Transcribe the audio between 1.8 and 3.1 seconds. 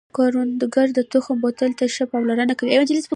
ښه پاملرنه کوي